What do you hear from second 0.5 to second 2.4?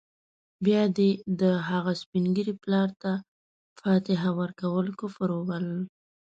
بيا دې د هغه سپین